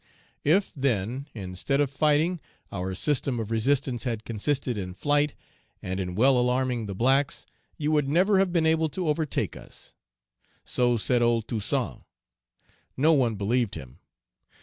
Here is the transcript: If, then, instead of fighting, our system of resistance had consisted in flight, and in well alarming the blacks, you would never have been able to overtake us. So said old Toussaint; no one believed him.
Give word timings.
If, 0.43 0.73
then, 0.73 1.27
instead 1.35 1.79
of 1.79 1.91
fighting, 1.91 2.39
our 2.71 2.95
system 2.95 3.39
of 3.39 3.51
resistance 3.51 4.03
had 4.03 4.25
consisted 4.25 4.75
in 4.75 4.95
flight, 4.95 5.35
and 5.79 5.99
in 5.99 6.15
well 6.15 6.39
alarming 6.39 6.87
the 6.87 6.95
blacks, 6.95 7.45
you 7.77 7.91
would 7.91 8.09
never 8.09 8.39
have 8.39 8.51
been 8.51 8.65
able 8.65 8.89
to 8.89 9.07
overtake 9.09 9.55
us. 9.55 9.93
So 10.65 10.97
said 10.97 11.21
old 11.21 11.47
Toussaint; 11.47 12.01
no 12.97 13.13
one 13.13 13.35
believed 13.35 13.75
him. 13.75 13.99